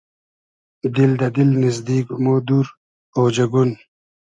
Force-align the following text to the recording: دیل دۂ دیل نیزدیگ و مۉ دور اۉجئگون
دیل 0.93 1.11
دۂ 1.19 1.27
دیل 1.35 1.51
نیزدیگ 1.61 2.05
و 2.13 2.17
مۉ 2.23 2.37
دور 2.47 2.65
اۉجئگون 3.17 3.69